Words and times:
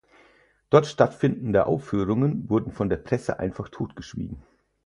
Dort 0.71 0.87
stattfindende 0.87 1.67
Aufführungen 1.67 2.49
wurden 2.49 2.71
von 2.71 2.89
der 2.89 2.97
Presse 2.97 3.37
einfach 3.37 3.69
totgeschwiegen. 3.69 4.41